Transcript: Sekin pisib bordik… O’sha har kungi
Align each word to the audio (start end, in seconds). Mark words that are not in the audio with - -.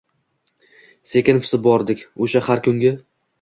Sekin 1.11 1.41
pisib 1.43 1.65
bordik… 1.67 2.03
O’sha 2.27 2.43
har 2.49 2.65
kungi 2.71 2.95